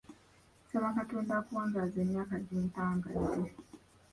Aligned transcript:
Nsaba 0.63 0.89
Katonda 0.97 1.31
akuwangaaze 1.39 1.97
emyaka 2.05 2.35
gye 2.45 2.57
mpangadde. 2.67 3.43